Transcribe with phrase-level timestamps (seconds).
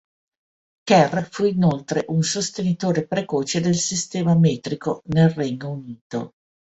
[0.83, 6.31] Kerr fu inoltre un sostenitore precoce del sistema metrico nel Regno Unito.